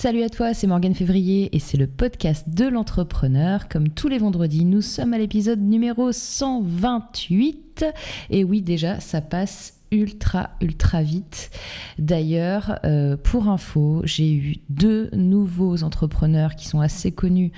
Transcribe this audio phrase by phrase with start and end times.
[0.00, 3.68] Salut à toi, c'est Morgane Février et c'est le podcast de l'entrepreneur.
[3.68, 7.84] Comme tous les vendredis, nous sommes à l'épisode numéro 128.
[8.30, 11.50] Et oui, déjà, ça passe ultra ultra vite.
[11.98, 17.50] D'ailleurs, euh, pour info, j'ai eu deux nouveaux entrepreneurs qui sont assez connus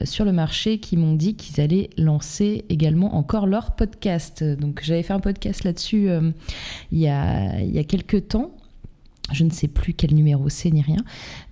[0.00, 4.42] euh, sur le marché qui m'ont dit qu'ils allaient lancer également encore leur podcast.
[4.42, 6.32] Donc j'avais fait un podcast là-dessus euh,
[6.90, 8.56] y a, il y a quelques temps
[9.32, 11.02] je ne sais plus quel numéro c'est ni rien,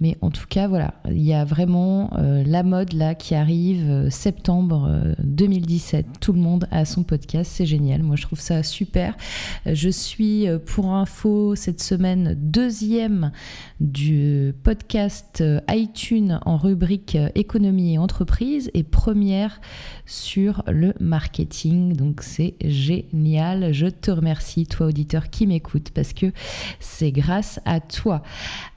[0.01, 3.89] mais en tout cas voilà, il y a vraiment euh, la mode là qui arrive
[3.89, 6.05] euh, septembre 2017.
[6.05, 8.03] Euh, tout le monde a son podcast, c'est génial.
[8.03, 9.17] Moi je trouve ça super.
[9.65, 13.33] Je suis pour info cette semaine deuxième
[13.81, 19.61] du podcast iTunes en rubrique économie et entreprise et première
[20.05, 21.97] sur le marketing.
[21.97, 23.73] Donc c'est génial.
[23.73, 26.33] Je te remercie toi auditeur qui m'écoute parce que
[26.81, 28.23] c'est grâce à toi.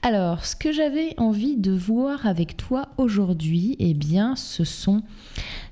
[0.02, 5.02] Alors, ce que j'avais envie de voir avec toi aujourd'hui, eh bien, ce sont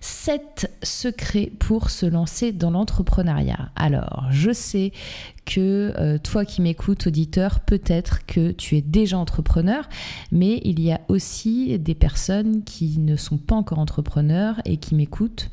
[0.01, 3.70] sept secrets pour se lancer dans l'entrepreneuriat.
[3.77, 4.92] Alors, je sais
[5.45, 9.89] que euh, toi qui m'écoutes, auditeur, peut-être que tu es déjà entrepreneur,
[10.33, 14.95] mais il y a aussi des personnes qui ne sont pas encore entrepreneurs et qui
[14.95, 15.51] m'écoutent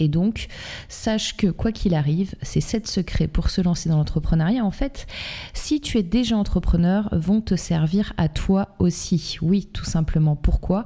[0.00, 0.48] et donc,
[0.88, 5.06] sache que quoi qu'il arrive, ces sept secrets pour se lancer dans l'entrepreneuriat, en fait,
[5.52, 9.38] si tu es déjà entrepreneur, vont te servir à toi aussi.
[9.42, 10.36] Oui, tout simplement.
[10.36, 10.84] Pourquoi?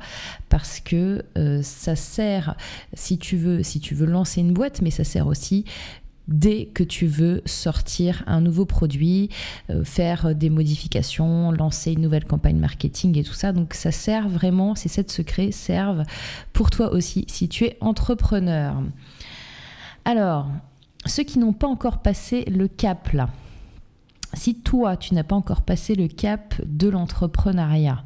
[0.48, 2.56] Parce que euh, ça sert,
[2.92, 5.64] si tu veux, si tu veux lancer une boîte, mais ça sert aussi
[6.28, 9.28] dès que tu veux sortir un nouveau produit,
[9.70, 13.52] euh, faire des modifications, lancer une nouvelle campagne marketing et tout ça.
[13.52, 16.04] Donc ça sert vraiment, ces sept secrets servent
[16.52, 18.82] pour toi aussi si tu es entrepreneur.
[20.04, 20.48] Alors,
[21.06, 23.28] ceux qui n'ont pas encore passé le cap là,
[24.32, 28.02] si toi tu n'as pas encore passé le cap de l'entrepreneuriat,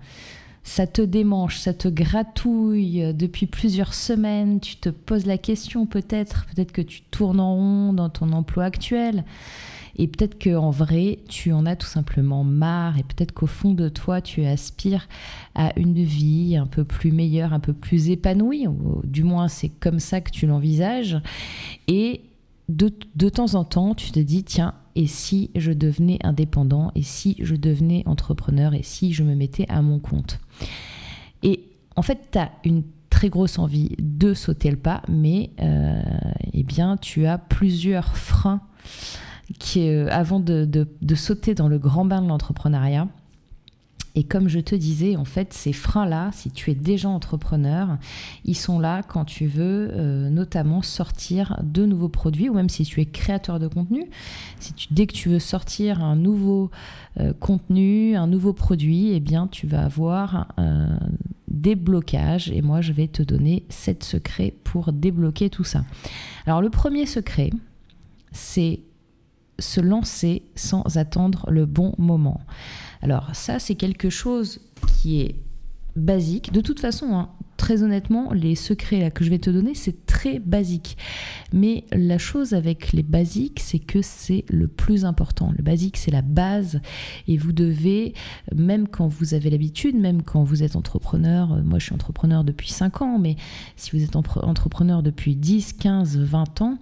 [0.68, 3.14] ça te démange, ça te gratouille.
[3.14, 7.92] Depuis plusieurs semaines, tu te poses la question peut-être, peut-être que tu tournes en rond
[7.94, 9.24] dans ton emploi actuel,
[9.96, 13.88] et peut-être qu'en vrai, tu en as tout simplement marre, et peut-être qu'au fond de
[13.88, 15.08] toi, tu aspires
[15.54, 19.70] à une vie un peu plus meilleure, un peu plus épanouie, ou du moins c'est
[19.70, 21.18] comme ça que tu l'envisages,
[21.88, 22.20] et
[22.68, 27.36] de temps en temps, tu te dis, tiens, et si je devenais indépendant, et si
[27.40, 30.38] je devenais entrepreneur, et si je me mettais à mon compte?
[31.42, 31.64] Et
[31.96, 36.00] en fait, tu as une très grosse envie de sauter le pas, mais euh,
[36.52, 38.60] eh bien, tu as plusieurs freins
[39.76, 43.08] euh, avant de, sauter dans le grand bain de l'entrepreneuriat.
[44.18, 47.98] Et comme je te disais, en fait, ces freins-là, si tu es déjà entrepreneur,
[48.44, 52.82] ils sont là quand tu veux euh, notamment sortir de nouveaux produits, ou même si
[52.82, 54.10] tu es créateur de contenu.
[54.58, 56.72] Si dès que tu veux sortir un nouveau
[57.20, 60.98] euh, contenu, un nouveau produit, eh bien, tu vas avoir euh,
[61.46, 62.50] des blocages.
[62.50, 65.84] Et moi, je vais te donner sept secrets pour débloquer tout ça.
[66.44, 67.50] Alors, le premier secret,
[68.32, 68.80] c'est
[69.58, 72.40] se lancer sans attendre le bon moment.
[73.02, 75.36] Alors ça, c'est quelque chose qui est
[75.96, 76.52] basique.
[76.52, 80.38] De toute façon, hein, très honnêtement, les secrets que je vais te donner, c'est très
[80.38, 80.96] basique.
[81.52, 85.52] Mais la chose avec les basiques, c'est que c'est le plus important.
[85.56, 86.80] Le basique, c'est la base.
[87.26, 88.14] Et vous devez,
[88.54, 92.44] même quand vous avez l'habitude, même quand vous êtes entrepreneur, euh, moi je suis entrepreneur
[92.44, 93.36] depuis 5 ans, mais
[93.76, 96.78] si vous êtes entrepreneur depuis 10, 15, 20 ans,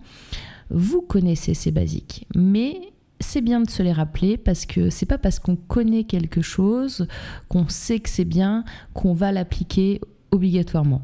[0.71, 2.27] vous connaissez ces basiques.
[2.35, 6.43] Mais c'est bien de se les rappeler parce que c'est pas parce qu'on connaît quelque
[6.43, 7.07] chose,
[7.49, 10.01] qu'on sait que c'est bien, qu'on va l'appliquer
[10.31, 11.03] obligatoirement.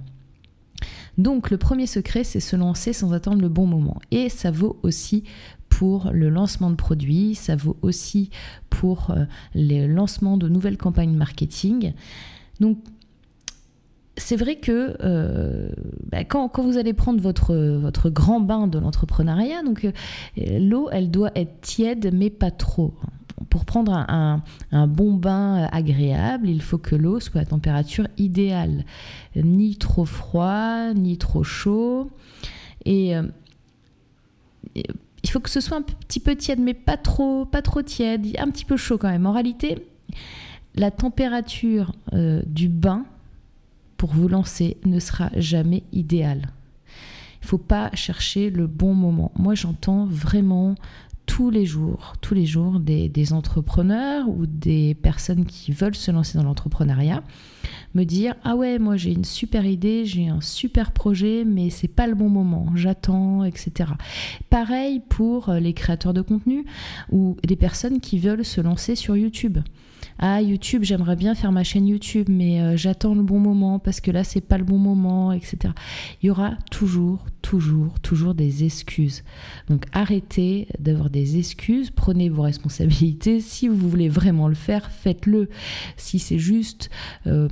[1.18, 4.00] Donc le premier secret, c'est se lancer sans attendre le bon moment.
[4.10, 5.24] Et ça vaut aussi
[5.68, 8.30] pour le lancement de produits, ça vaut aussi
[8.68, 9.24] pour euh,
[9.54, 11.92] le lancement de nouvelles campagnes marketing.
[12.60, 12.78] Donc
[14.16, 15.70] c'est vrai que euh,
[16.10, 21.10] bah, quand, vous allez prendre votre, votre grand bain de l'entrepreneuriat, donc euh, l'eau, elle
[21.10, 22.94] doit être tiède, mais pas trop.
[23.48, 24.42] Pour prendre un,
[24.86, 28.84] bon bain agréable, il faut que l'eau soit à température idéale,
[29.34, 32.08] ni trop froid, ni trop chaud.
[32.84, 33.22] Et euh,
[34.74, 38.26] il faut que ce soit un petit peu tiède, mais pas trop, pas trop tiède,
[38.38, 39.26] un petit peu chaud quand même.
[39.26, 39.88] En réalité,
[40.76, 41.92] la température
[42.46, 43.04] du bain
[44.10, 46.50] vous lancer ne sera jamais idéal.
[47.40, 49.32] Il ne faut pas chercher le bon moment.
[49.36, 50.76] Moi, j'entends vraiment
[51.26, 56.36] tous les jours, tous les jours des, entrepreneurs ou des personnes qui veulent se lancer
[56.36, 57.22] dans l'entrepreneuriat
[57.94, 61.88] me dire ah ouais moi j'ai une super idée j'ai un super projet mais c'est
[61.88, 63.90] pas le bon moment j'attends etc
[64.50, 66.64] pareil pour les créateurs de contenu
[67.10, 69.58] ou les personnes qui veulent se lancer sur YouTube
[70.18, 74.00] ah YouTube, j'aimerais bien faire ma chaîne YouTube, mais euh, j'attends le bon moment parce
[74.00, 75.72] que là c'est pas le bon moment, etc.
[76.22, 79.24] Il y aura toujours, toujours, toujours des excuses.
[79.68, 83.40] Donc arrêtez d'avoir des excuses, prenez vos responsabilités.
[83.40, 85.48] Si vous voulez vraiment le faire, faites-le.
[85.96, 86.90] Si c'est juste
[87.26, 87.48] euh,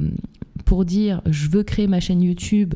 [0.65, 2.75] pour dire je veux créer ma chaîne YouTube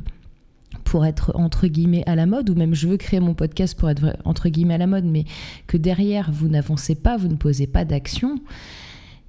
[0.85, 3.91] pour être entre guillemets à la mode, ou même je veux créer mon podcast pour
[3.91, 5.25] être entre guillemets à la mode, mais
[5.67, 8.41] que derrière vous n'avancez pas, vous ne posez pas d'action,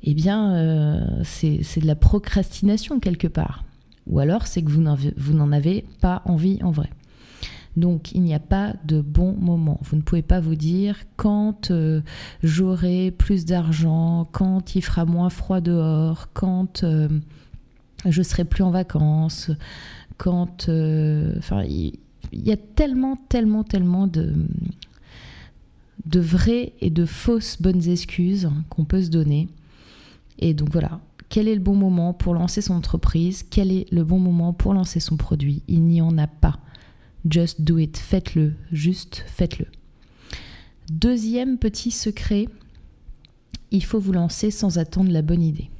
[0.07, 3.65] eh bien, euh, c'est de la procrastination quelque part.
[4.05, 6.91] Ou alors, c'est que vous n'en avez pas envie en vrai.
[7.75, 9.79] Donc, il n'y a pas de bon moment.
[9.81, 12.01] Vous ne pouvez pas vous dire quand euh,
[12.43, 17.09] j'aurai plus d'argent, quand il fera moins froid dehors, quand euh,
[18.05, 19.49] je serai plus en vacances,
[20.17, 20.69] quand.
[20.69, 21.97] Enfin, il
[22.31, 24.35] y, a tellement, tellement, tellement de
[26.13, 29.49] vraies et de fausses bonnes excuses qu'on peut se donner.
[30.39, 33.43] Et donc voilà, quel est le bon moment pour lancer son entreprise?
[33.43, 35.63] Quel est le bon moment pour lancer son produit?
[35.67, 36.59] Il n'y en a pas.
[37.29, 39.65] Just do it, faites-le, juste faites-le.
[40.91, 42.47] Deuxième petit secret,
[43.71, 45.71] il faut vous lancer sans attendre la bonne idée.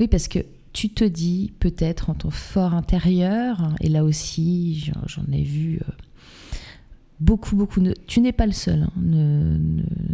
[0.00, 0.38] Oui, parce que
[0.72, 5.92] tu te dis peut-être en ton fort intérieur, et là aussi j'en ai vu euh,
[7.20, 7.80] beaucoup, beaucoup.
[8.06, 8.82] tu n'es pas le seul.
[8.82, 8.92] Hein.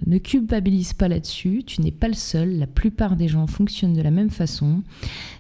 [0.07, 1.63] Ne, culpabilise pas là-dessus.
[1.67, 2.59] Tu n'es pas le seul.
[2.59, 4.83] La plupart des gens fonctionnent de la même façon.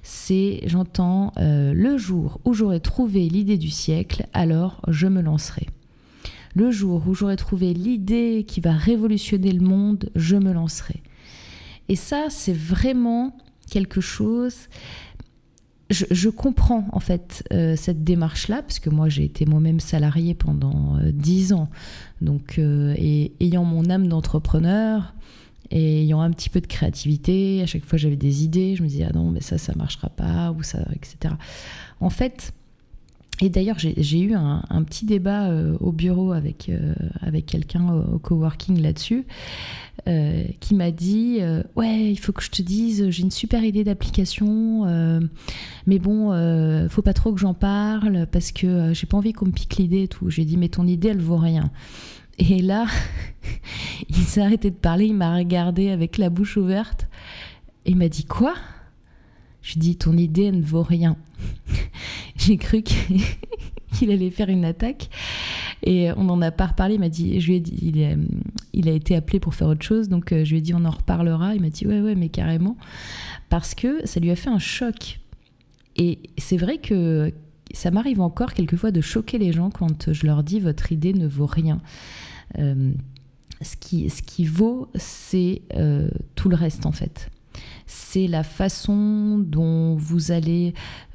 [0.02, 5.66] C'est, j'entends, euh, le jour où j'aurai trouvé l'idée du siècle, alors je me lancerai.
[6.55, 11.02] Le jour où j'aurai trouvé l'idée qui va révolutionner le monde, je me lancerai.
[11.88, 13.37] Et ça, c'est vraiment
[13.70, 14.69] quelque chose
[15.90, 20.96] je, comprends en fait euh, cette démarche-là, parce que moi j'ai été moi-même salarié pendant
[20.96, 21.69] euh, dix ans,
[22.20, 25.14] donc euh, et ayant mon âme d'entrepreneur
[25.70, 28.88] et ayant un petit peu de créativité, à chaque fois j'avais des idées, je me
[28.88, 31.34] disais ah non mais ça ça marchera pas ou ça etc.
[32.00, 32.52] En fait,
[33.40, 35.50] et d'ailleurs, j'ai eu un, petit débat
[35.81, 36.70] au bureau avec,
[37.20, 39.26] avec quelqu'un au, coworking là-dessus.
[40.08, 43.64] Euh, qui m'a dit euh, ouais il faut que je te dise j'ai une super
[43.64, 45.20] idée d'application euh,
[45.86, 46.31] mais bon
[46.90, 50.02] faut pas trop que j'en parle parce que j'ai pas envie qu'on me pique l'idée
[50.02, 51.70] et tout j'ai dit mais ton idée elle vaut rien
[52.38, 52.87] et là
[54.10, 57.06] il s'est arrêté de parler il m'a regardé avec la bouche ouverte
[57.87, 58.54] et il m'a dit quoi?
[59.64, 61.16] Je lui dis ton idée ne vaut rien
[62.37, 62.82] j'ai cru
[63.93, 65.08] qu'il allait faire une attaque
[65.84, 66.94] et on en a pas reparlé.
[66.94, 67.93] Il m'a dit, je dit,
[68.72, 70.84] il, a été appelé pour faire autre chose, donc euh, je lui ai dit, on
[70.84, 71.55] en reparlera.
[71.55, 72.76] Il m'a dit, ouais, ouais, mais carrément,
[73.50, 75.20] parce que ça lui a fait un choc.
[75.96, 77.32] Et c'est vrai que
[77.72, 81.26] ça m'arrive encore quelquefois de choquer les gens quand je leur dis, votre idée ne
[81.26, 81.81] vaut rien.
[82.58, 82.93] Euh,
[83.61, 87.31] ce, qui, ce qui vaut, c'est euh, tout le reste en fait
[87.86, 90.75] c'est la façon dont vous allez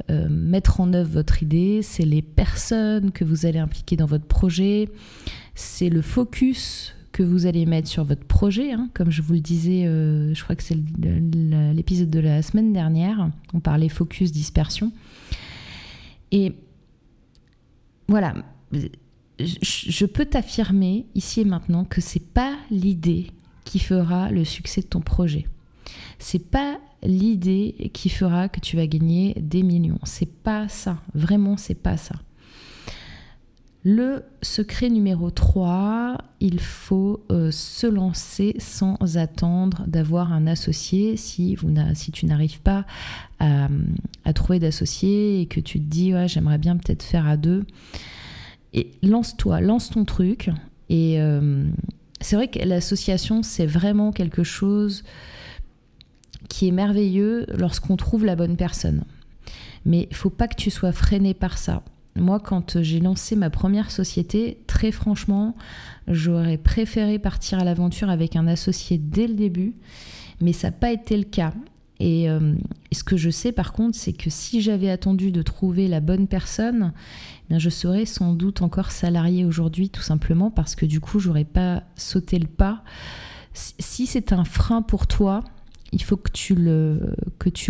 [0.10, 4.26] euh, mettre en œuvre votre idée, c'est les personnes que vous allez impliquer dans votre
[4.26, 4.90] projet,
[5.56, 8.72] c'est le focus que vous allez mettre sur votre projet.
[8.72, 8.90] Hein.
[8.94, 13.30] Comme je vous le disais, euh, je crois que c'est l'épisode de la semaine dernière,
[13.54, 14.92] on parlait focus, dispersion.
[16.32, 16.54] Et
[18.08, 18.36] voilà,
[19.40, 23.28] je peux t'affirmer ici et maintenant que c'est pas l'idée
[23.66, 25.46] qui fera le succès de ton projet
[26.20, 30.00] c'est pas l'idée qui fera que tu vas gagner des millions.
[30.04, 30.98] C'est pas ça.
[31.14, 32.16] Vraiment, c'est pas ça.
[33.84, 41.16] Le secret numéro 3, il faut euh, se lancer sans attendre d'avoir un associé.
[41.16, 42.86] Si, vous si tu n'arrives pas
[43.40, 43.70] à,
[44.36, 47.66] trouver d'associé et que tu te dis ouais, j'aimerais bien peut-être faire à deux,
[48.74, 50.50] et lance-toi, lance ton truc.
[50.90, 51.64] Et euh,
[52.20, 55.04] c'est vrai que l'association, c'est vraiment quelque chose
[56.48, 59.04] qui est merveilleux lorsqu'on trouve la bonne personne.
[59.86, 61.84] Mais faut pas que tu sois freiné par ça.
[62.16, 65.56] Moi, quand j'ai lancé ma première société, très franchement,
[66.08, 69.74] j'aurais préféré partir à l'aventure avec un associé dès le début,
[70.42, 71.54] mais ça n'a pas été le cas.
[72.00, 72.56] Et euh,
[72.92, 76.28] ce que je sais par contre, c'est que si j'avais attendu de trouver la bonne
[76.28, 81.00] personne, eh bien je serais sans doute encore salarié aujourd'hui, tout simplement parce que du
[81.00, 82.84] coup, j'aurais pas sauté le pas.
[83.54, 85.44] Si c'est un frein pour toi,
[85.92, 86.56] il faut que tu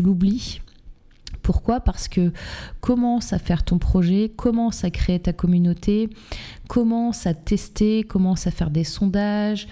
[0.01, 0.61] l'oublies.
[1.41, 1.79] Pourquoi?
[1.79, 2.31] Parce que
[2.81, 6.09] commence à faire ton projet, commence à créer ta communauté,
[6.67, 9.67] commence à tester, commence à faire des sondages,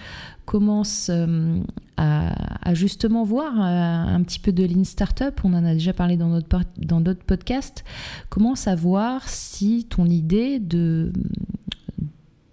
[0.46, 1.60] commence euh,
[1.98, 6.16] à, justement voir euh, un petit peu de lean startup, on en a déjà parlé
[6.16, 7.84] dans notre dans d'autres podcasts,
[8.30, 11.12] commence à voir si ton idée de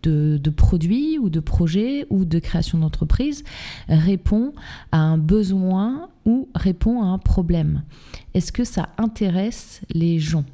[0.09, 3.45] de, produits ou de projets ou de création d'entreprise
[3.89, 4.53] répond
[4.93, 7.83] à un besoin ou répond à un problème
[8.35, 10.45] Est-ce que ça intéresse les gens?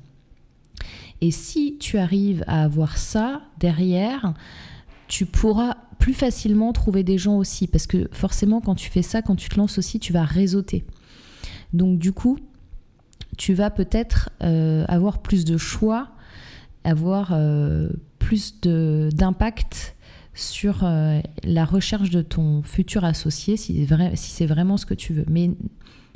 [1.20, 4.32] Et si tu arrives à avoir ça derrière,
[5.06, 7.66] tu pourras plus facilement trouver des gens aussi.
[7.66, 10.84] Parce que forcément, quand tu fais ça, quand tu te lances aussi, tu vas réseauter.
[11.72, 12.38] Donc du coup,
[13.36, 16.08] tu vas peut-être euh, avoir plus de choix,
[16.84, 17.90] avoir euh,
[18.30, 19.96] plus d'impact
[20.34, 25.12] sur euh, la recherche de ton futur associé, si, si c'est vraiment ce que tu
[25.12, 25.24] veux.
[25.28, 25.50] Mais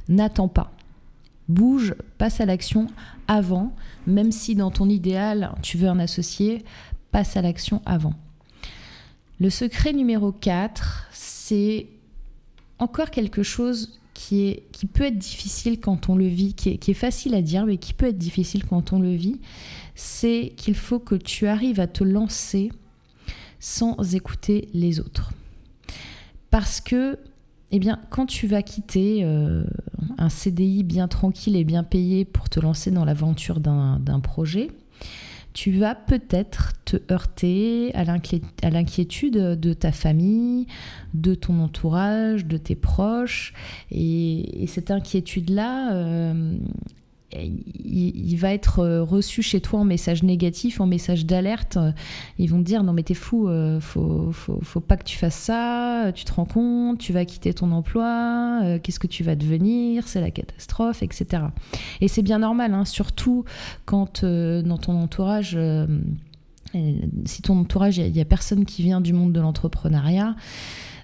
[0.09, 0.71] n'attends pas.
[1.49, 2.87] Bouge, passe à l'action
[3.27, 3.75] avant,
[4.07, 6.65] même si dans ton idéal, tu veux un associé,
[7.11, 8.15] passe à l'action avant.
[9.41, 11.89] Le secret numéro 4, c'est
[12.79, 16.77] encore quelque chose qui, est, qui peut être difficile quand on le vit, qui est,
[16.79, 19.41] qui est facile à dire, mais qui peut être difficile quand on le vit,
[19.95, 22.71] c'est qu'il faut que tu arrives à te lancer
[23.61, 25.33] sans écouter les autres.
[26.51, 27.19] Parce que,
[27.71, 29.65] eh bien, quand tu vas quitter euh,
[30.19, 34.69] un CDI bien tranquille et bien payé pour te lancer dans l'aventure d'un projet,
[35.55, 38.05] tu vas peut-être te heurter à
[38.71, 40.67] l'inquiétude de ta famille,
[41.15, 43.55] de ton entourage, de tes proches.
[43.93, 46.59] Et, cette inquiétude-là, euh,
[47.43, 51.79] il, va être euh, reçu chez toi en message négatif, en message d'alerte.
[52.39, 55.35] Ils vont te dire non mais t'es fou, euh, faut, faut, pas que tu fasses
[55.35, 59.37] ça, tu te rends compte, tu vas quitter ton emploi, euh, qu'est-ce que tu vas
[59.37, 61.45] devenir, c'est la catastrophe, etc.
[62.01, 63.45] Et c'est bien normal, hein, surtout
[63.85, 65.59] quand dans ton entourage
[67.25, 70.35] si ton entourage, il n'y a, personne qui vient du monde de l'entrepreneuriat,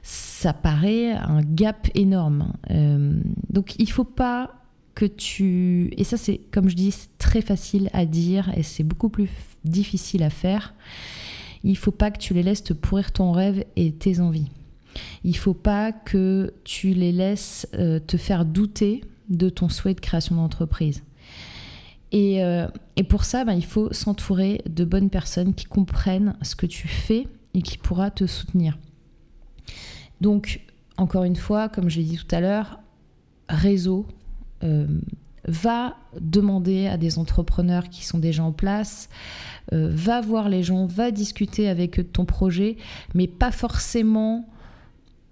[0.02, 2.52] ça paraît un gap énorme.
[3.50, 4.59] donc il faut pas
[4.94, 5.92] que tu...
[5.96, 9.28] Et ça, c'est, comme je dis, très facile à dire et c'est beaucoup plus
[9.64, 10.74] difficile à faire.
[11.62, 14.50] Il faut pas que tu les laisses te pourrir ton rêve et tes envies.
[15.24, 20.00] Il faut pas que tu les laisses euh, te faire douter de ton souhait de
[20.00, 21.02] création d'entreprise.
[22.12, 22.66] Et, euh,
[22.96, 26.88] et, pour ça, ben, il faut s'entourer de bonnes personnes qui comprennent ce que tu
[26.88, 28.78] fais et qui pourra te soutenir.
[30.20, 30.60] Donc,
[30.96, 32.80] encore une fois, comme j'ai dit tout à l'heure,
[33.48, 34.06] réseau,
[34.62, 34.86] euh,
[35.46, 39.08] va demander à des entrepreneurs qui sont déjà en place,
[39.72, 42.76] euh, va voir les gens, va discuter avec eux de ton projet,
[43.14, 44.48] mais pas forcément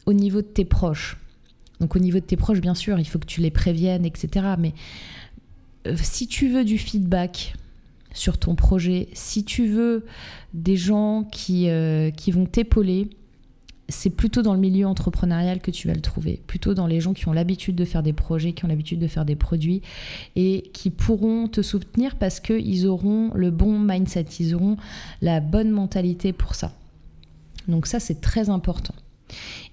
[0.06, 1.18] au niveau de tes proches.
[1.80, 4.46] Donc au niveau de tes proches, bien sûr, il faut que tu les préviennes, etc.
[4.58, 4.72] Mais
[5.86, 7.54] euh, si tu veux du feedback
[8.14, 10.06] sur ton projet, si tu veux
[10.54, 11.68] des gens qui,
[12.16, 13.10] qui vont t'épauler,
[13.88, 17.14] c'est plutôt dans le milieu entrepreneurial que tu vas le trouver, plutôt dans les gens
[17.14, 19.82] qui ont l'habitude de faire des projets, qui ont l'habitude de faire des produits
[20.36, 24.76] et qui pourront te soutenir parce qu'ils auront le bon mindset, ils auront
[25.22, 26.72] la bonne mentalité pour ça.
[27.66, 28.94] Donc ça, c'est très important.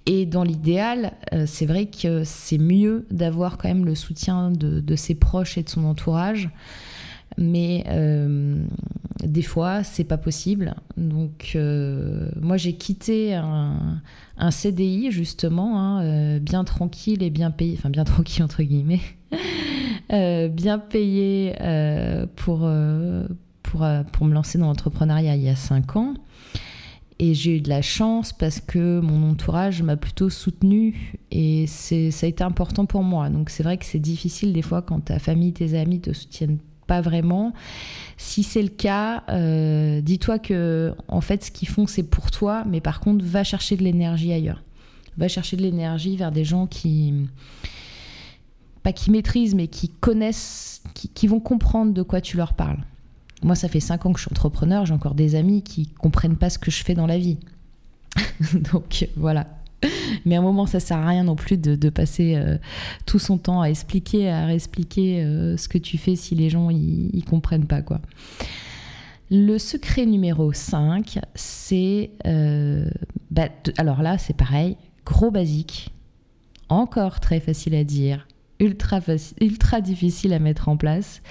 [0.06, 4.96] Et dans l'idéal, euh, c'est vrai que c'est mieux d'avoir quand même le soutien de,
[4.96, 6.50] ses proches et de son entourage
[7.38, 8.64] mais euh,
[9.24, 10.76] des fois c'est pas possible.
[10.98, 14.02] Donc euh, moi j'ai quitté un,
[14.52, 19.02] CDI justement, hein, euh, bien tranquille et bien payé, enfin bien tranquille entre guillemets,
[20.50, 21.56] bien payé
[22.36, 22.70] pour,
[23.64, 26.14] pour, pour me lancer dans l'entrepreneuriat il y a 5 ans.
[27.18, 31.96] Et j'ai eu de la chance parce que mon entourage m'a plutôt soutenu et ça
[31.96, 33.30] a été important pour moi.
[33.30, 36.58] Donc c'est vrai que c'est difficile des fois quand ta famille, tes amis te soutiennent
[36.88, 37.54] pas vraiment.
[38.18, 42.64] Si c'est le cas, euh, dis-toi que en fait ce qu'ils font c'est pour toi,
[42.66, 44.64] mais par contre va chercher de l'énergie ailleurs.
[45.18, 47.14] Va chercher de l'énergie vers des gens qui
[48.86, 52.78] pas qui maîtrisent, mais qui connaissent, qui, vont comprendre de quoi tu leur parles.
[53.42, 56.38] Moi, ça fait cinq ans que je suis entrepreneur, j'ai encore des amis qui comprennent
[56.38, 57.40] pas ce que je fais dans la vie.
[58.72, 59.48] Donc voilà,
[60.26, 62.58] Mais à un moment, ça sert à rien non plus de, passer euh,
[63.06, 66.70] tout son temps à expliquer, à réexpliquer euh, ce que tu fais si les gens
[66.70, 68.02] ils comprennent pas quoi.
[69.32, 72.88] Le secret numéro 5, c'est euh,
[73.32, 75.90] bah, alors là, c'est pareil, gros basique,
[76.70, 78.28] encore très facile à dire,
[78.60, 79.00] ultra,
[79.42, 81.24] ultra difficile à mettre en place,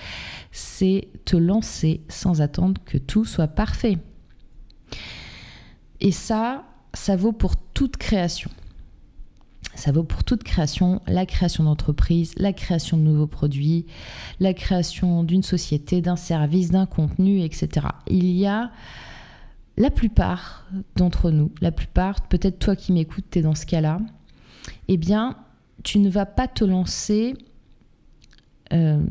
[0.51, 3.99] c'est te lancer sans attendre que tout soit parfait.
[6.01, 8.51] Et ça, ça vaut pour toute création.
[9.75, 13.87] Ça vaut pour toute création, la création d'entreprise, la création de nouveaux produits,
[14.39, 17.89] la création d'une société, d'un service, d'un contenu, etc.
[18.07, 18.71] Il y a
[19.77, 23.99] la plupart d'entre nous, la plupart, peut-être toi qui m'écoutes, tu es dans ce cas-là,
[24.87, 25.37] eh bien,
[25.83, 27.35] tu ne vas pas te lancer
[28.73, 29.03] euh,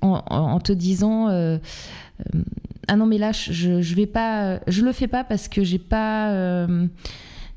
[0.00, 1.28] en, te disant...
[1.28, 1.58] Euh,
[2.34, 2.42] euh,
[2.88, 5.78] ah non mais là je, je vais pas je le fais pas parce que j'ai
[5.78, 6.86] pas euh,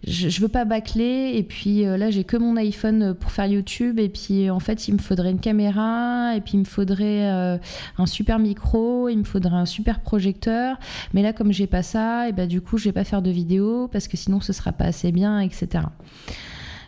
[0.06, 1.34] je, je, veux pas bâcler.
[1.36, 4.00] Et puis euh, là j'ai que mon iPhone pour faire YouTube.
[4.00, 6.36] Et puis en fait il me faudrait une caméra.
[6.36, 7.58] Et puis il me faudrait euh,
[7.98, 9.10] un super micro.
[9.10, 10.78] Il me faudrait un super projecteur.
[11.14, 13.32] Mais là comme j'ai pas ça et bah du coup je vais pas faire de
[13.32, 15.86] vidéo parce que sinon ce sera pas assez bien etc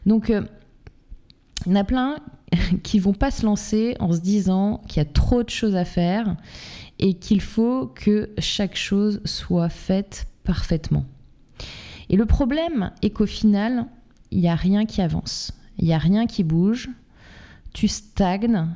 [0.06, 2.18] donc il y en a plein
[2.84, 5.86] qui vont pas se lancer en se disant qu'il y a trop de choses à
[5.86, 6.36] faire
[7.00, 11.06] et qu'il faut que chaque chose soit faite parfaitement.
[12.10, 13.88] Et le problème est qu'au final,
[14.32, 16.90] il n'y a rien qui avance, il n'y a rien qui bouge,
[17.74, 18.68] tu stagnes.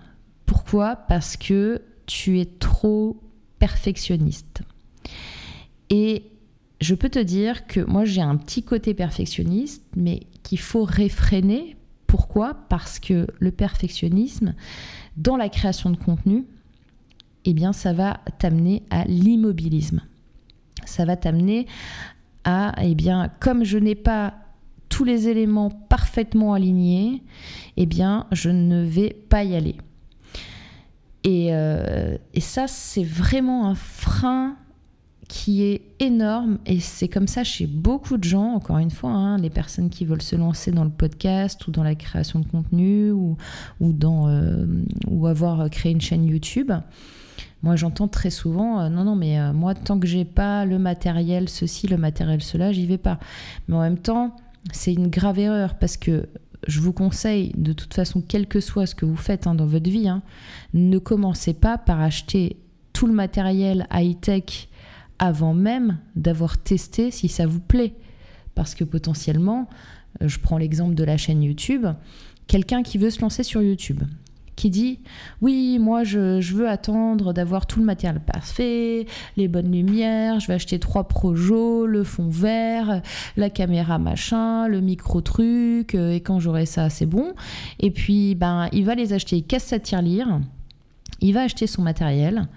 [0.46, 0.96] Pourquoi?
[0.96, 3.20] Parce que tu es trop
[3.60, 4.62] perfectionniste.
[5.90, 6.24] Et
[6.82, 11.76] je peux te dire que moi j'ai un petit côté perfectionniste, mais qu'il faut réfréner.
[12.08, 12.54] Pourquoi?
[12.70, 14.54] Parce que le perfectionnisme,
[15.18, 16.46] dans la création de contenu,
[17.46, 20.02] eh bien ça va t'amener à l'immobilisme.
[20.86, 21.68] Ça va t'amener
[22.44, 24.34] à, eh bien, comme je n'ai pas
[24.90, 27.24] tous les éléments parfaitement alignés,
[27.78, 29.76] eh bien, je ne vais pas y aller.
[31.24, 34.56] Et, euh, ça, c'est vraiment un frein
[35.30, 39.38] qui est énorme et c'est comme ça chez beaucoup de gens, encore une fois, hein,
[39.38, 43.12] les personnes qui veulent se lancer dans le podcast ou dans la création de contenu
[43.12, 43.36] ou,
[43.80, 44.68] dans, euh,
[45.08, 46.72] ou avoir créé une chaîne YouTube.
[47.64, 50.78] Moi, j'entends très souvent, euh, non, non, mais euh, moi, tant que j'ai pas le
[50.78, 53.20] matériel ceci, le matériel cela, j'y vais pas.
[53.68, 54.36] Mais en même temps,
[54.74, 56.28] c'est une grave erreur parce que
[56.68, 59.66] je vous conseille, de toute façon, quel que soit ce que vous faites hein, dans
[59.66, 60.22] votre vie, hein,
[60.74, 62.58] ne commencez pas par acheter
[62.92, 64.68] tout le matériel high-tech
[65.20, 67.94] avant même d'avoir testé si ça vous plaît.
[68.56, 69.70] Parce que potentiellement,
[70.22, 71.88] euh, je prends l'exemple de la chaîne YouTube,
[72.48, 74.04] quelqu'un qui veut se lancer sur YouTube,
[74.56, 75.00] qui dit
[75.42, 79.06] oui moi je, veux attendre d'avoir tout le matériel parfait
[79.38, 83.02] les bonnes lumières je vais acheter trois projos le fond vert
[83.38, 87.34] la caméra machin le micro truc euh, et quand j'aurai ça c'est bon.
[87.80, 90.40] Et puis ben il va les acheter il casse sa tirelire
[91.22, 92.48] il va acheter son matériel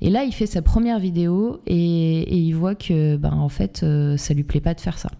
[0.00, 4.16] et là il fait sa première vidéo et, il voit que ben en fait euh,
[4.16, 5.10] ça lui plaît pas de faire ça.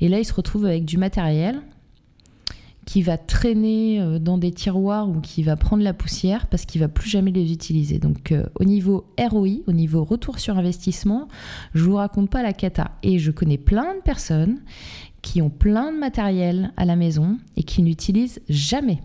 [0.00, 1.60] Et là il se retrouve avec du matériel
[2.86, 6.80] qui va traîner euh, dans des tiroirs ou qui va prendre la poussière parce qu'il
[6.80, 7.98] va plus jamais les utiliser.
[7.98, 11.28] Donc euh, au niveau ROI, au niveau retour sur investissement,
[11.74, 12.92] je vous raconte pas la cata.
[13.02, 14.60] Et je connais plein de personnes
[15.22, 19.00] qui ont plein de matériel à la maison et qui n'utilisent jamais.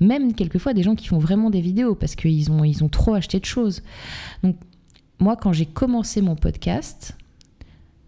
[0.00, 3.14] Même quelquefois des gens qui font vraiment des vidéos parce qu'ils ont, ils ont trop
[3.14, 3.82] acheté de choses.
[4.42, 4.56] Donc
[5.18, 7.16] moi quand j'ai commencé mon podcast,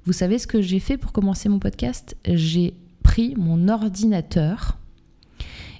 [0.04, 2.16] vous savez ce que j'ai fait pour commencer mon podcast?
[2.26, 2.74] J'ai
[3.36, 4.78] mon ordinateur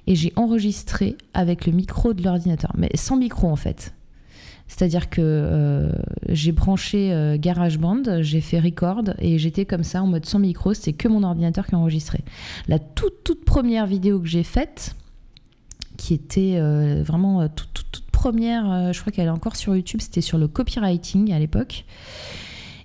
[0.07, 3.93] et j'ai enregistré avec le micro de l'ordinateur, mais sans micro en fait.
[4.67, 5.91] C'est-à-dire que euh,
[6.29, 10.73] j'ai branché euh, GarageBand, j'ai fait record et j'étais comme ça en mode sans micro,
[10.73, 12.23] c'est que mon ordinateur qui a enregistré.
[12.67, 14.95] La toute toute première vidéo que j'ai faite,
[15.97, 20.01] qui était euh, vraiment toute, toute, toute, première, je crois qu'elle est encore sur YouTube,
[20.01, 21.85] c'était sur le copywriting à l'époque.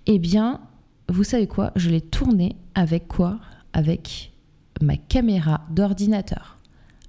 [0.07, 0.61] Eh bien,
[1.09, 1.73] vous savez quoi?
[1.77, 3.39] Je l'ai tournée avec quoi?
[3.73, 4.33] Avec
[4.81, 6.59] ma caméra d'ordinateur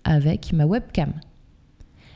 [0.04, 1.14] avec ma webcam.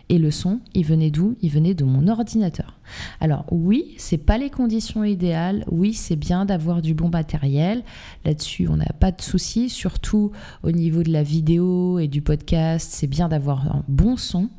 [0.08, 1.36] Et le son, il venait d'où?
[1.42, 2.80] Il venait de mon ordinateur.
[3.20, 5.66] Alors oui, c'est pas les conditions idéales.
[5.72, 7.84] Oui, c'est bien d'avoir du bon matériel.
[8.24, 9.68] Là-dessus, on n'a pas de souci.
[9.68, 10.32] Surtout
[10.62, 14.50] au niveau de la vidéo et du podcast, c'est bien d'avoir un bon son.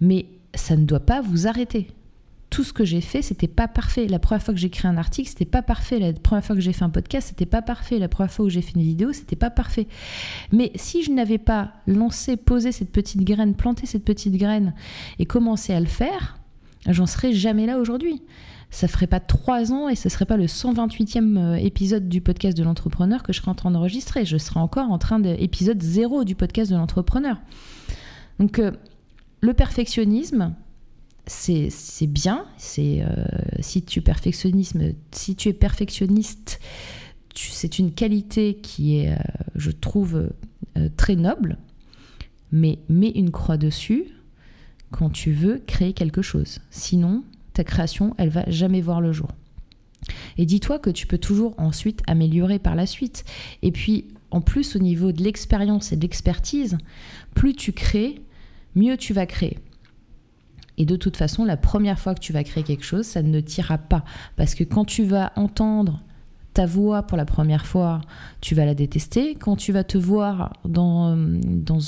[0.00, 1.88] Mais ça ne doit pas vous arrêter
[2.54, 4.06] tout ce que j'ai fait, c'était pas parfait.
[4.06, 5.98] La première fois que j'ai écrit un article, c'était pas parfait.
[5.98, 7.98] La première fois que j'ai fait un podcast, c'était pas parfait.
[7.98, 9.88] La première fois où j'ai fait une vidéo, c'était pas parfait.
[10.52, 14.72] Mais si je n'avais pas lancé, posé cette petite graine, planté cette petite graine
[15.18, 16.38] et commencé à le faire,
[16.86, 18.22] j'en serais jamais là aujourd'hui.
[18.70, 22.56] Ça ferait pas trois ans et ce serait pas le 128e euh, épisode du podcast
[22.56, 24.24] de l'entrepreneur que je serais en train d'enregistrer.
[24.24, 27.38] Je serais encore en train d'épisode zéro du podcast de l'entrepreneur.
[28.38, 28.70] Donc, euh,
[29.40, 30.54] le perfectionnisme,
[31.26, 32.46] c'est bien.
[32.56, 33.24] C'est euh,
[33.60, 36.60] si tu perfectionnisme, si tu es perfectionniste,
[37.34, 39.16] c'est une qualité qui est, euh,
[39.54, 40.30] je trouve,
[40.76, 41.58] euh, très noble.
[42.52, 44.04] Mais mets une croix dessus
[44.90, 46.60] quand tu veux créer quelque chose.
[46.70, 49.28] Sinon, ta création, elle va jamais voir le jour.
[50.36, 53.24] Et dis-toi que tu peux toujours ensuite améliorer par la suite.
[53.62, 56.76] Et puis, en plus, au niveau de l'expérience et de l'expertise,
[57.34, 58.20] plus tu crées,
[58.74, 59.58] mieux tu vas créer.
[60.76, 63.40] Et de toute façon, la première fois que tu vas créer quelque chose, ça ne
[63.40, 64.04] t'ira pas.
[64.36, 66.02] Parce que quand tu vas entendre
[66.54, 68.00] ta voix pour la première fois,
[68.40, 69.34] tu vas la détester.
[69.34, 71.80] Quand tu vas te voir dans, dans,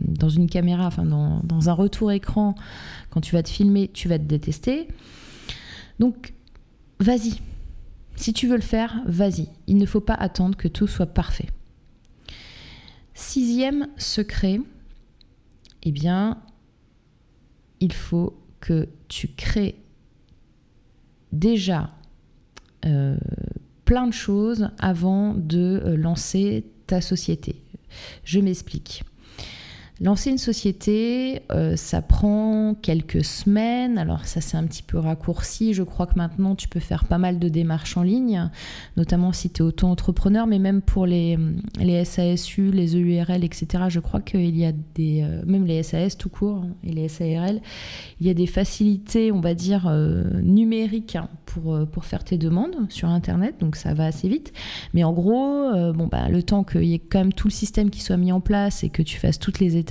[0.00, 2.54] dans une caméra, enfin dans, un retour écran,
[3.10, 4.88] quand tu vas te filmer, tu vas te détester.
[5.98, 6.32] Donc,
[6.98, 7.40] vas-y.
[8.16, 9.48] Si tu veux le faire, vas-y.
[9.66, 11.48] Il ne faut pas attendre que tout soit parfait.
[13.12, 14.60] Sixième secret,
[15.82, 16.38] eh bien,
[17.80, 19.76] il faut que tu crées
[21.32, 21.90] déjà
[22.84, 23.16] euh,
[23.84, 27.62] plein de choses avant de euh, lancer ta société.
[28.24, 29.04] Je m'explique.
[29.98, 33.96] Lancer une société, euh, ça prend quelques semaines.
[33.96, 35.72] Alors ça c'est un petit peu raccourci.
[35.72, 38.50] Je crois que maintenant tu peux faire pas mal de démarches en ligne,
[38.98, 41.38] notamment si tu es auto-entrepreneur, mais même pour les,
[41.80, 43.84] les SASU, les EURL, etc.
[43.88, 45.22] Je crois qu'il y a des...
[45.22, 47.62] Euh, même les SAS tout court hein, et les SARL,
[48.20, 52.36] il y a des facilités, on va dire, euh, numériques hein, pour, pour faire tes
[52.36, 53.54] demandes sur Internet.
[53.60, 54.52] Donc ça va assez vite.
[54.92, 57.88] Mais en gros, bon, bah, le temps qu'il y ait quand même tout le système
[57.88, 59.85] qui soit mis en place et que tu fasses toutes les étapes,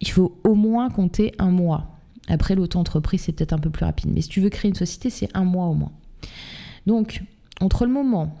[0.00, 1.98] il faut au moins compter un mois.
[2.28, 4.10] Après, l'auto-entreprise, c'est peut-être un peu plus rapide.
[4.12, 5.92] Mais si tu veux créer une société, c'est un mois au moins.
[6.86, 7.22] Donc,
[7.60, 8.36] entre le moment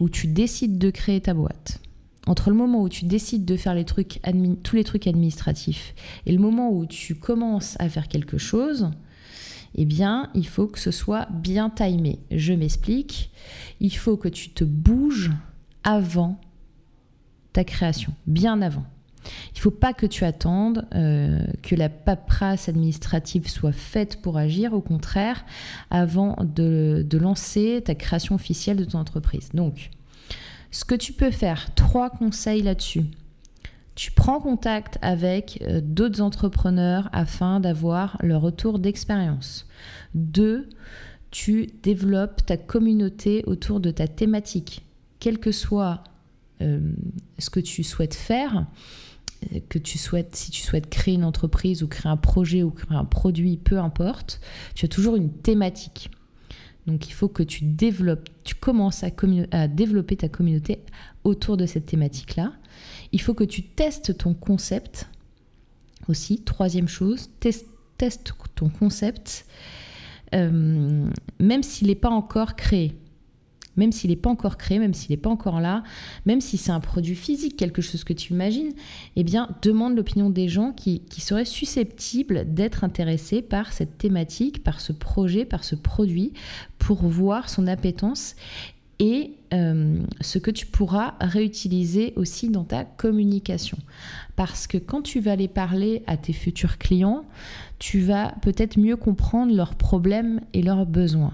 [0.00, 1.80] où tu décides de créer ta boîte,
[2.26, 4.20] entre le moment où tu décides de faire les trucs
[4.62, 5.94] tous les trucs administratifs
[6.26, 8.90] et le moment où tu commences à faire quelque chose,
[9.74, 12.20] eh bien, il faut que ce soit bien timé.
[12.30, 13.30] Je m'explique.
[13.80, 15.32] Il faut que tu te bouges
[15.82, 16.40] avant
[17.52, 18.84] ta création, bien avant.
[19.54, 24.36] Il ne faut pas que tu attendes euh, que la paperasse administrative soit faite pour
[24.36, 25.44] agir, au contraire,
[25.90, 29.50] avant de, lancer ta création officielle de ton entreprise.
[29.54, 29.90] Donc,
[30.70, 33.04] ce que tu peux faire, trois conseils là-dessus.
[33.94, 39.68] Tu prends contact avec euh, d'autres entrepreneurs afin d'avoir leur retour d'expérience.
[40.14, 40.68] Deux,
[41.30, 44.84] tu développes ta communauté autour de ta thématique.
[45.20, 46.02] Quel que soit
[46.60, 46.92] euh,
[47.38, 48.66] ce que tu souhaites faire,
[49.68, 52.96] que tu souhaites, si tu souhaites créer une entreprise ou créer un projet ou créer
[52.96, 54.40] un produit, peu importe,
[54.74, 56.10] tu as toujours une thématique.
[56.86, 60.80] Donc il faut que tu développes, tu commences à, développer ta communauté
[61.24, 62.52] autour de cette thématique-là.
[63.12, 65.08] Il faut que tu testes ton concept
[66.08, 66.42] aussi.
[66.42, 67.66] Troisième chose, teste,
[68.54, 69.46] ton concept,
[70.34, 71.08] euh,
[71.40, 72.94] même s'il n'est pas encore créé
[73.76, 75.82] même s'il n'est pas encore créé, même s'il n'est pas encore là,
[76.26, 78.72] même si c'est un produit physique, quelque chose que tu imagines,
[79.16, 84.80] eh bien, demande l'opinion des gens qui, seraient susceptibles d'être intéressés par cette thématique, par
[84.80, 86.32] ce projet, par ce produit,
[86.78, 88.36] pour voir son appétence
[88.98, 93.78] et euh, ce que tu pourras réutiliser aussi dans ta communication.
[94.36, 97.24] Parce que quand tu vas aller parler à tes futurs clients,
[97.78, 101.32] tu vas peut-être mieux comprendre leurs problèmes et leurs besoins.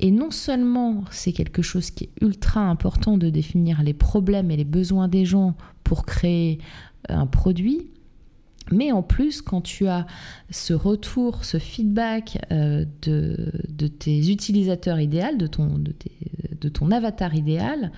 [0.00, 4.56] Et non seulement c'est quelque chose qui est ultra important de définir les problèmes et
[4.56, 6.58] les besoins des gens pour créer
[7.08, 7.88] un produit,
[8.70, 10.06] mais en plus, quand tu as
[10.50, 17.92] ce retour, ce feedback euh, de, tes utilisateurs idéaux, de ton, de, ton avatar idéal,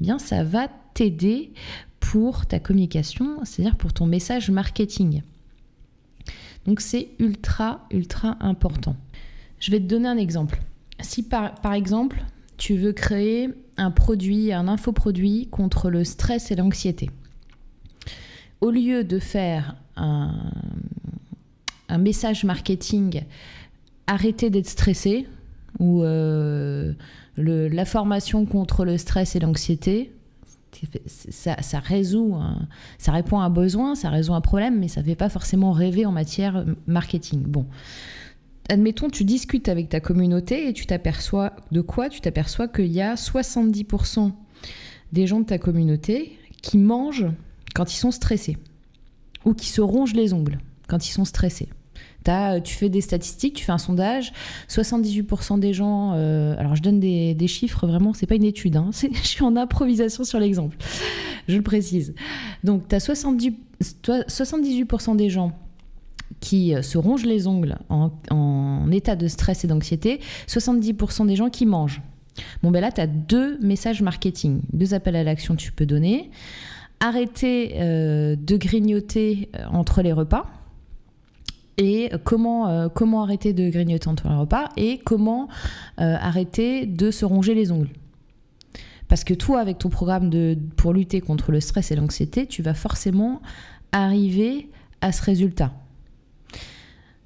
[0.00, 1.52] eh bien ça va t'aider
[2.00, 5.22] pour ta communication, c'est-à-dire pour ton message marketing.
[6.66, 8.96] Donc c'est ultra, ultra important.
[9.58, 10.60] Je vais te donner un exemple
[11.02, 12.22] si par, exemple,
[12.56, 17.10] tu veux créer un produit, un infoproduit contre le stress et l'anxiété,
[18.60, 20.50] au lieu de faire un,
[21.98, 23.24] message marketing
[24.06, 25.26] arrêtez d'être stressé
[25.78, 26.92] ou euh,
[27.36, 30.12] la formation contre le stress et l'anxiété,
[31.06, 35.28] ça, ça répond à un besoin, ça résout un problème, mais ça ne fait pas
[35.28, 37.42] forcément rêver en matière marketing.
[37.42, 37.66] Bon,
[38.70, 42.08] admettons, tu discutes avec ta communauté et tu t'aperçois de quoi?
[42.08, 44.32] Tu t'aperçois qu'il y a 70%
[45.12, 47.26] des gens de ta communauté qui mangent
[47.74, 48.56] quand ils sont stressés
[49.44, 51.68] ou qui se rongent les ongles quand ils sont stressés.
[52.26, 54.32] As, tu fais des statistiques, tu fais un sondage,
[54.68, 58.90] 78% des gens, euh, alors je donne des, chiffres, vraiment, c'est pas une étude, hein,
[58.92, 60.76] je suis en improvisation sur l'exemple,
[61.48, 62.14] je le précise.
[62.62, 63.52] Donc tu as 70,
[63.82, 65.58] 78% des gens
[66.40, 71.50] qui euh, se rongent les ongles en, état de stress et d'anxiété, 70% des gens
[71.50, 72.02] qui mangent.
[72.62, 75.86] Bon, ben là, tu as deux messages marketing, deux appels à l'action que tu peux
[75.86, 76.30] donner.
[76.98, 80.46] Arrêter euh, de grignoter euh, entre les repas.
[81.76, 82.66] Et comment,
[83.22, 85.48] arrêter de grignoter entre les repas et comment
[85.96, 87.88] arrêter de se ronger les ongles.
[89.08, 90.30] Parce que toi, avec ton programme
[90.76, 93.40] pour lutter contre le stress et l'anxiété, tu vas forcément
[93.92, 94.68] arriver
[95.00, 95.72] à ce résultat.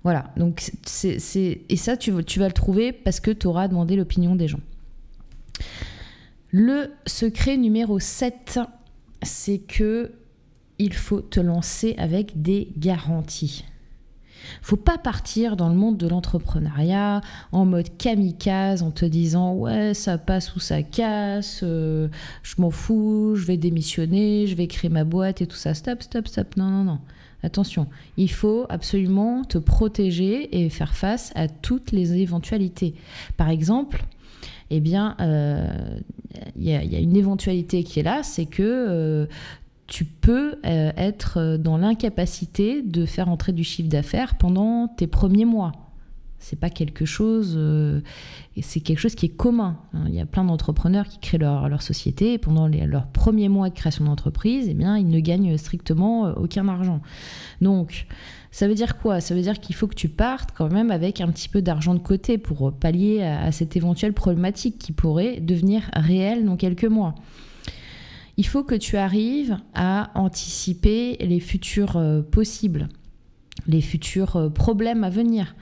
[0.05, 3.97] Voilà, donc c'est, et ça, tu, tu vas le trouver parce que tu auras demandé
[3.97, 4.61] l'opinion des gens.
[6.51, 8.61] Le secret numéro 7,
[9.23, 10.13] c'est que
[10.79, 13.65] il faut te lancer avec des garanties.
[14.61, 19.95] Faut pas partir dans le monde de l'entrepreneuriat en mode kamikaze en te disant ouais
[19.95, 22.09] ça passe ou ça casse, euh,
[22.43, 25.73] je m'en fous, je vais démissionner, je vais créer ma boîte et tout ça.
[25.73, 26.57] Stop, stop, stop.
[26.57, 26.99] Non, non, non.
[27.45, 32.95] Attention, il faut absolument te protéger et faire face à toutes les éventualités.
[33.37, 34.07] Par exemple,
[34.71, 35.69] eh bien, euh,
[36.57, 39.27] il y, a une éventualité qui est là, c'est que euh,
[39.87, 45.45] tu peux euh, être dans l'incapacité de faire entrer du chiffre d'affaires pendant tes premiers
[45.45, 45.73] mois.
[46.45, 47.59] C'est pas quelque chose,
[48.61, 49.79] c'est quelque chose qui est commun.
[49.95, 50.05] Hein.
[50.09, 53.75] Il y a plein d'entrepreneurs qui créent leur, société et pendant leurs premiers mois de
[53.75, 57.01] création d'entreprise, eh bien, ils ne gagnent strictement aucun argent.
[57.63, 58.07] Donc,
[58.51, 59.21] ça veut dire quoi?
[59.21, 61.93] Ça veut dire qu'il faut que tu partes quand même avec un petit peu d'argent
[61.93, 67.15] de côté pour pallier à, cette éventuelle problématique qui pourrait devenir réelle dans quelques mois.
[68.37, 72.89] Il faut que tu arrives à anticiper les futurs euh, possibles,
[73.67, 75.57] les futurs euh, problèmes à venir,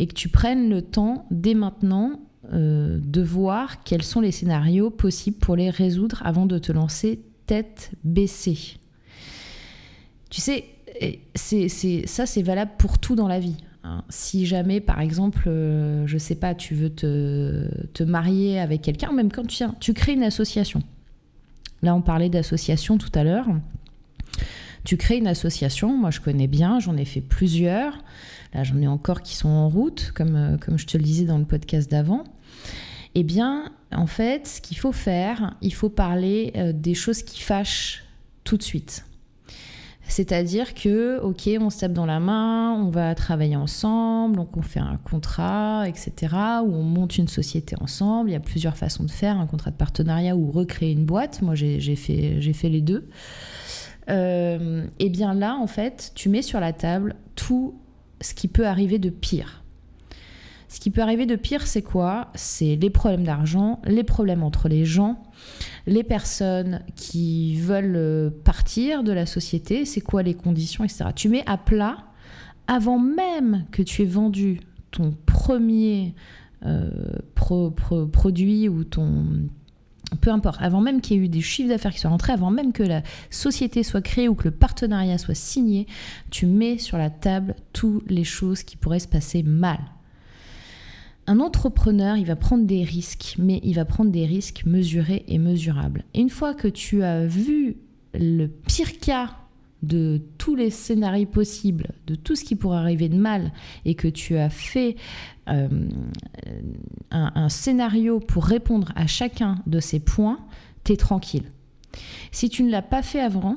[0.00, 2.20] et que tu prennes le temps dès maintenant
[2.54, 7.20] euh, de voir quels sont les scénarios possibles pour les résoudre avant de te lancer
[7.44, 8.78] tête baissée.
[10.30, 10.64] Tu sais,
[11.34, 11.68] c'est,
[12.06, 13.56] ça, c'est valable pour tout dans la vie.
[13.84, 14.02] Hein.
[14.08, 19.30] Si jamais, par exemple, euh, je sais pas, tu veux te, marier avec quelqu'un, même
[19.30, 20.82] quand tu, tu crées une association.
[21.82, 23.48] Là, on parlait d'association tout à l'heure.
[24.84, 27.98] Tu crées une association, moi je connais bien, j'en ai fait plusieurs.
[28.54, 31.24] Là, j'en ai encore qui sont en route, comme, euh, comme je te le disais
[31.24, 32.24] dans le podcast d'avant.
[33.14, 37.40] Eh bien, en fait, ce qu'il faut faire, il faut parler euh, des choses qui
[37.40, 38.04] fâchent
[38.44, 39.04] tout de suite.
[40.10, 44.62] C'est-à-dire que, ok, on se tape dans la main, on va travailler ensemble, donc on
[44.62, 48.30] fait un contrat, etc., ou on monte une société ensemble.
[48.30, 51.42] Il y a plusieurs façons de faire, un contrat de partenariat ou recréer une boîte.
[51.42, 53.08] Moi, j'ai fait, fait les deux.
[54.10, 57.80] Euh, et bien là, en fait, tu mets sur la table tout
[58.20, 59.62] ce qui peut arriver de pire.
[60.68, 62.28] Ce qui peut arriver de pire, c'est quoi?
[62.34, 65.20] C'est les problèmes d'argent, les problèmes entre les gens,
[65.86, 71.06] les personnes qui veulent euh, partir de la société, c'est quoi les conditions, etc.
[71.14, 72.04] Tu mets à plat
[72.68, 74.60] avant même que tu aies vendu
[74.92, 76.14] ton premier
[76.66, 76.90] euh,
[77.34, 79.24] produit ou ton...
[80.20, 82.50] Peu importe, avant même qu'il y ait eu des chiffres d'affaires qui soient rentrés, avant
[82.50, 85.86] même que la société soit créée ou que le partenariat soit signé,
[86.30, 89.78] tu mets sur la table toutes les choses qui pourraient se passer mal.
[91.26, 95.38] Un entrepreneur, il va prendre des risques, mais il va prendre des risques mesurés et
[95.38, 96.04] mesurables.
[96.12, 97.76] Et une fois que tu as vu
[98.14, 99.30] le pire cas
[99.82, 103.52] de tous les scénarios possibles, de tout ce qui pourrait arriver de mal,
[103.84, 104.96] et que tu as fait
[105.48, 105.68] euh,
[107.10, 110.38] un, scénario pour répondre à chacun de ces points,
[110.84, 111.44] tu tranquille.
[112.30, 113.56] Si tu ne l'as pas fait avant,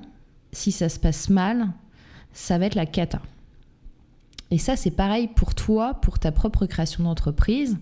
[0.52, 1.70] si ça se passe mal,
[2.32, 3.22] ça va être la cata.
[4.52, 7.78] Et ça, c'est pareil pour toi, pour ta propre création d'entreprise.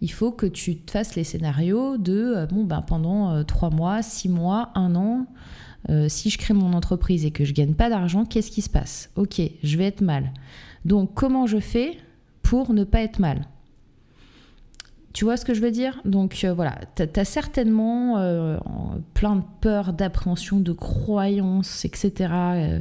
[0.00, 3.70] Il faut que tu te fasses les scénarios de, euh, bon, ben, pendant euh, trois
[3.70, 5.26] mois, six mois, un an,
[5.90, 8.70] euh, si je crée mon entreprise et que je gagne pas d'argent, qu'est-ce qui se
[8.70, 10.32] passe Ok, je vais être mal.
[10.84, 11.96] Donc, comment je fais
[12.42, 13.46] pour ne pas être mal
[15.14, 18.56] tu vois ce que je veux dire Donc euh, voilà, tu as, certainement euh,
[19.14, 22.80] plein de peurs, d'appréhension, de croyances, etc.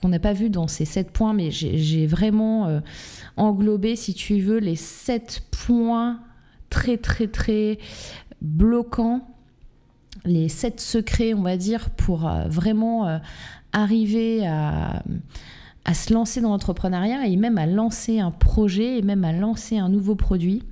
[0.00, 2.80] Qu'on n'a pas vu dans ces sept points, mais j'ai vraiment
[3.36, 6.20] englobé, si tu veux, les sept points
[6.70, 7.78] très très très
[8.40, 9.26] bloquants,
[10.24, 13.20] les sept secrets, on va dire, pour vraiment
[13.72, 15.02] arriver à
[15.84, 19.78] à se lancer dans l'entrepreneuriat et même à lancer un projet et même à lancer
[19.78, 20.62] un nouveau produit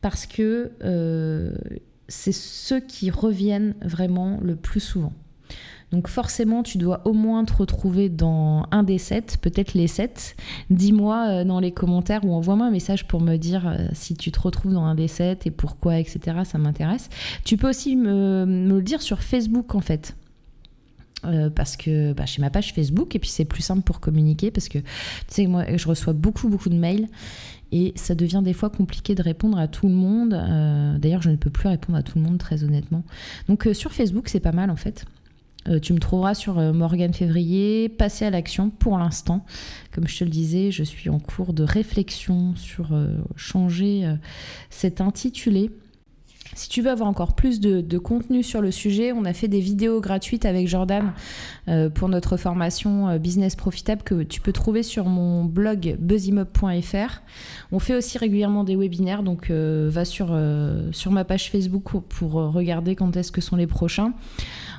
[0.00, 1.52] parce que euh,
[2.08, 5.12] c'est ceux qui reviennent vraiment le plus souvent.
[5.92, 10.36] Donc forcément, tu dois au moins te retrouver dans un des sept, peut-être les sept.
[10.70, 14.32] Dis-moi euh, dans les commentaires ou envoie-moi un message pour me dire euh, si tu
[14.32, 16.38] te retrouves dans un des sept et pourquoi, etc.
[16.44, 17.08] Ça m'intéresse.
[17.44, 20.16] Tu peux aussi me, le dire sur Facebook en fait.
[21.54, 24.68] parce que bah, j'ai ma page Facebook et puis c'est plus simple pour communiquer parce
[24.68, 24.84] que tu
[25.28, 27.06] sais moi je reçois beaucoup beaucoup de mails
[27.72, 30.34] et ça devient des fois compliqué de répondre à tout le monde.
[30.34, 33.02] Euh, d'ailleurs, je ne peux plus répondre à tout le monde, très honnêtement.
[33.48, 35.06] Donc euh, sur Facebook, c'est pas mal en fait.
[35.68, 39.44] Euh, tu me trouveras sur Morgan Février, passer à l'action pour l'instant.
[39.92, 42.90] Comme je te le disais, je suis en cours de réflexion sur
[43.36, 44.06] changer
[44.70, 45.70] cet intitulé
[46.54, 49.60] si tu veux avoir encore plus de, contenu sur le sujet, on a fait des
[49.60, 51.12] vidéos gratuites avec Jordan
[51.68, 57.22] euh, pour notre formation euh, Business Profitable que tu peux trouver sur mon blog buzzimob.fr.
[57.70, 60.36] On fait aussi régulièrement des webinaires, donc euh, va sur,
[60.92, 64.12] sur ma page Facebook pour regarder quand est-ce que sont les prochains.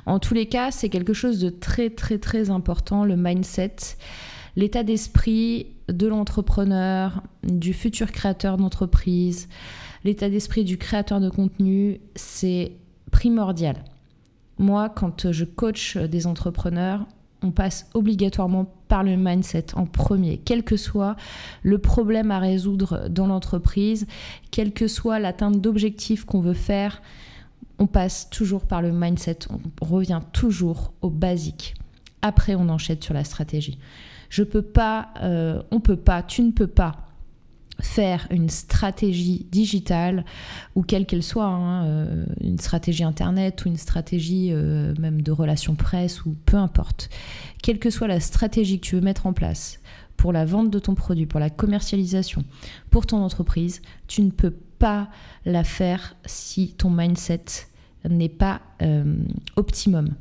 [0.06, 3.96] En tous les cas, c'est quelque chose de très très très important, le mindset
[4.56, 9.48] l'état d'esprit de l'entrepreneur, du futur créateur d'entreprise,
[10.04, 12.72] l'état d'esprit du créateur de contenu, c'est
[13.10, 13.84] primordial.
[14.58, 17.06] Moi, quand je coach des entrepreneurs,
[17.42, 21.16] on passe obligatoirement par le mindset en premier, quel que soit
[21.62, 24.06] le problème à résoudre dans l'entreprise,
[24.50, 27.02] quelle que soit l'atteinte d'objectifs qu'on veut faire,
[27.78, 31.74] on passe toujours par le mindset, on revient toujours au basique.
[32.22, 33.78] Après, on enchaîne sur la stratégie.
[34.30, 36.96] Je peux pas, euh, on peut pas, tu ne peux pas
[37.84, 40.24] faire une stratégie digitale
[40.74, 45.30] ou quelle qu'elle soit, hein, euh, une stratégie internet ou une stratégie euh, même de
[45.30, 47.10] relations presse ou peu importe,
[47.62, 49.80] quelle que soit la stratégie que tu veux mettre en place
[50.16, 52.44] pour la vente de ton produit, pour la commercialisation,
[52.90, 55.08] pour ton entreprise, tu ne peux pas
[55.44, 57.44] la faire si ton mindset
[58.08, 59.16] n'est pas euh,
[59.56, 60.14] optimum.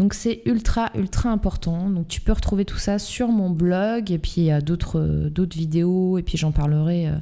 [0.00, 1.90] Donc c'est ultra ultra important.
[1.90, 4.98] Donc tu peux retrouver tout ça sur mon blog et puis il y a d'autres
[4.98, 7.16] euh, vidéos et puis j'en parlerai euh,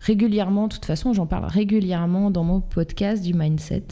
[0.00, 0.66] régulièrement.
[0.66, 3.84] De toute façon, j'en parle régulièrement dans mon podcast du mindset.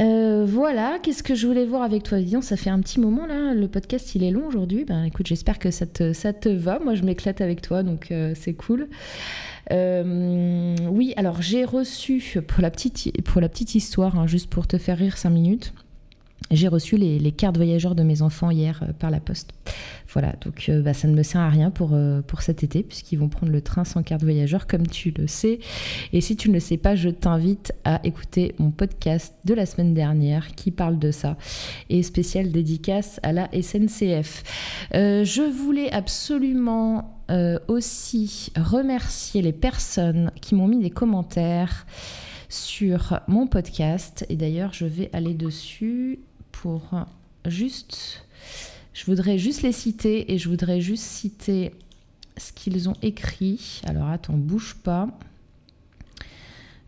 [0.00, 2.42] Euh, voilà, qu'est-ce que je voulais voir avec toi, Vivian?
[2.42, 4.84] Ça fait un petit moment là, le podcast il est long aujourd'hui.
[4.84, 6.80] Ben écoute, j'espère que ça te, va.
[6.80, 8.88] Moi je m'éclate avec toi, donc c'est cool.
[9.70, 14.78] oui, alors j'ai reçu pour la petite, pour la petite histoire, hein, juste pour te
[14.78, 15.72] faire rire 5 minutes.
[16.50, 19.52] J'ai reçu les, cartes voyageurs de mes enfants hier euh, par la poste.
[20.12, 22.82] Voilà, donc euh, bah, ça ne me sert à rien pour, euh, pour cet été,
[22.82, 25.60] puisqu'ils vont prendre le train sans carte voyageur, comme tu le sais.
[26.12, 29.64] Et si tu ne le sais pas, je t'invite à écouter mon podcast de la
[29.64, 31.36] semaine dernière qui parle de ça,
[31.88, 34.42] et spécial dédicace à la SNCF.
[34.92, 37.16] je voulais absolument
[37.68, 41.86] aussi remercier les personnes qui m'ont mis des commentaires
[42.48, 44.26] sur mon podcast.
[44.28, 46.18] Et d'ailleurs, je vais aller dessus
[46.52, 46.82] pour
[47.46, 48.24] juste...
[48.92, 51.72] Je voudrais juste les citer et je voudrais juste citer
[52.36, 53.80] ce qu'ils ont écrit.
[53.84, 55.08] Alors attends, bouge pas.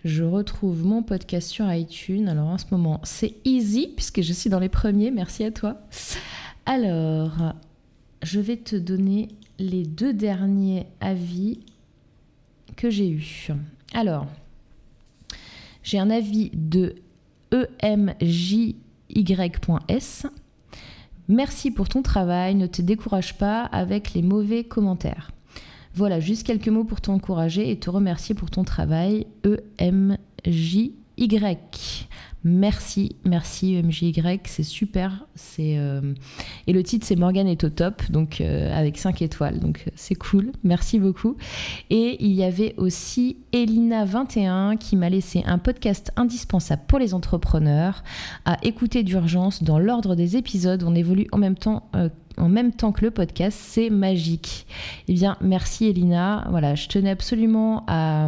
[0.05, 2.29] Je retrouve mon podcast sur iTunes.
[2.29, 5.11] Alors en ce moment, c'est easy puisque je suis dans les premiers.
[5.11, 5.81] Merci à toi.
[6.67, 7.55] Alors,
[8.23, 11.61] je vais te donner les deux derniers avis
[12.77, 13.49] que j'ai eus.
[13.95, 14.27] Alors,
[15.83, 16.97] j'ai un avis de
[17.53, 18.75] EMJ
[19.15, 20.27] y.s.
[21.29, 25.31] Merci pour ton travail, ne te décourage pas avec les mauvais commentaires.
[25.95, 29.27] Voilà, juste quelques mots pour t'encourager et te remercier pour ton travail.
[31.23, 32.09] EMJY.
[32.45, 35.27] Merci, merci MJY, c'est super.
[35.37, 36.13] C'est euh,
[36.67, 39.91] Et le titre, c'est Morgane est au top, donc euh, avec 5 étoiles, donc euh,
[39.95, 40.51] c'est cool.
[40.65, 41.37] Merci beaucoup.
[41.91, 48.03] Et il y avait aussi Elina21 qui m'a laissé un podcast indispensable pour les entrepreneurs
[48.45, 50.83] à écouter d'urgence dans l'ordre des épisodes.
[50.83, 51.91] On évolue en même temps
[52.39, 54.67] en même temps que le podcast, c'est magique.
[55.07, 56.47] Eh bien, merci Elina.
[56.49, 58.27] Voilà, je tenais absolument à,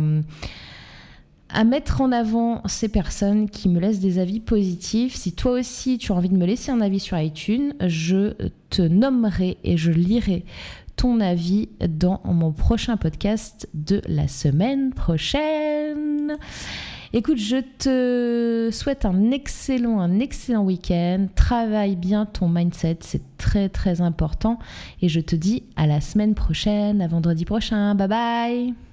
[1.55, 5.15] à mettre en avant ces personnes qui me laissent des avis positifs.
[5.15, 8.35] Si toi aussi tu as envie de me laisser un avis sur iTunes, je
[8.71, 10.45] te nommerai et je lirai
[10.97, 16.37] ton avis dans mon prochain podcast de la semaine prochaine.
[17.13, 21.29] Écoute, je te souhaite un excellent, un excellent week-end.
[21.37, 24.59] Travaille bien ton mindset, c'est très très important.
[25.01, 27.95] Et je te dis à la semaine prochaine, à vendredi prochain.
[27.95, 28.84] Bye bye